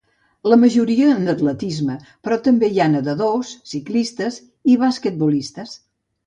La 0.51 0.57
majoria, 0.59 1.09
en 1.17 1.33
atletisme, 1.33 1.97
però 2.27 2.37
també 2.47 2.69
hi 2.77 2.81
ha 2.85 2.87
nedadors, 2.95 3.53
ciclistes 3.75 4.41
i 4.75 4.79
basquetbolistes. 4.87 5.77